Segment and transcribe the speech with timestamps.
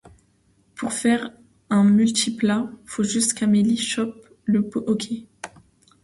[0.73, 1.29] Pour faire
[1.69, 5.27] un Multipla, faut juste qu’Amélie chope le hoquet.